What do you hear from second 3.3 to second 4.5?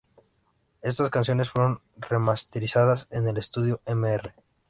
estudio Mr.